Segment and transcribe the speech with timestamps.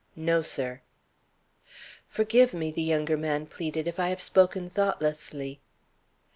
[0.15, 0.81] "No, sir."
[2.07, 5.59] "Forgive me," the younger man pleaded, "if I have spoken thoughtlessly."